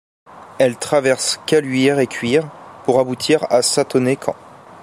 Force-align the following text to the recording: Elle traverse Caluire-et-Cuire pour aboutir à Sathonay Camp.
Elle 0.57 0.77
traverse 0.79 1.39
Caluire-et-Cuire 1.45 2.47
pour 2.85 2.99
aboutir 2.99 3.45
à 3.51 3.61
Sathonay 3.61 4.15
Camp. 4.15 4.35